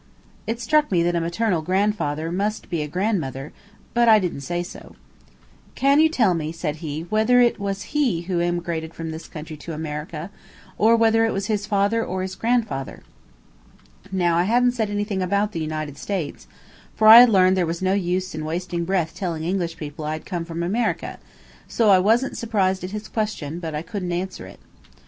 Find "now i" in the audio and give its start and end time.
14.11-14.45